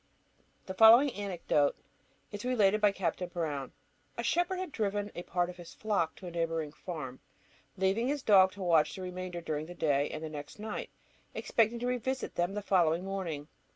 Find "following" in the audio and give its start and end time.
0.73-1.13, 12.63-13.05